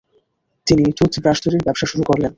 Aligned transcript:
তিনি 0.67 0.83
টুথব্রাশ 0.97 1.37
তৈরির 1.43 1.65
ব্যবসা 1.65 1.85
শুরু 1.91 2.03
করলেন। 2.03 2.29